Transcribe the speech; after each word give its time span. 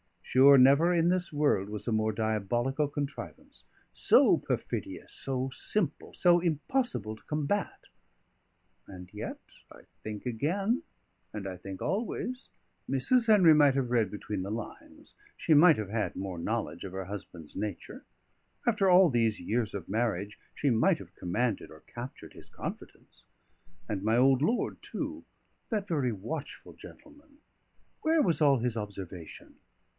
Sure, 0.23 0.57
never 0.57 0.93
in 0.93 1.09
this 1.09 1.33
world 1.33 1.67
was 1.69 1.87
a 1.89 1.91
more 1.91 2.13
diabolical 2.13 2.87
contrivance: 2.87 3.65
so 3.93 4.37
perfidious, 4.37 5.13
so 5.13 5.49
simple, 5.51 6.13
so 6.13 6.39
impossible 6.39 7.17
to 7.17 7.23
combat. 7.25 7.81
And 8.87 9.13
yet 9.13 9.41
I 9.71 9.81
think 10.03 10.25
again, 10.25 10.83
and 11.33 11.45
I 11.45 11.57
think 11.57 11.81
always, 11.81 12.49
Mrs. 12.89 13.27
Henry 13.27 13.53
might 13.53 13.75
have 13.75 13.91
read 13.91 14.09
between 14.09 14.41
the 14.41 14.49
lines; 14.49 15.15
she 15.35 15.53
might 15.53 15.77
have 15.77 15.89
had 15.89 16.15
more 16.15 16.39
knowledge 16.39 16.85
of 16.85 16.93
her 16.93 17.05
husband's 17.05 17.57
nature; 17.57 18.05
after 18.65 18.89
all 18.89 19.09
these 19.09 19.39
years 19.41 19.73
of 19.73 19.89
marriage 19.89 20.39
she 20.55 20.69
might 20.69 20.97
have 20.97 21.13
commanded 21.13 21.69
or 21.69 21.81
captured 21.81 22.33
his 22.33 22.49
confidence. 22.49 23.25
And 23.89 24.01
my 24.01 24.15
old 24.15 24.41
lord, 24.41 24.77
too 24.81 25.25
that 25.69 25.89
very 25.89 26.13
watchful 26.13 26.73
gentleman 26.73 27.39
where 28.01 28.21
was 28.23 28.41
all 28.41 28.59
his 28.59 28.77
observation? 28.77 29.57